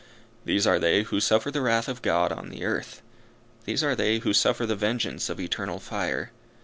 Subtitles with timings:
[0.45, 3.03] These are they who suffer the wrath of God on the earth.
[3.65, 6.31] These are they who suffer the vengeance of eternal fire.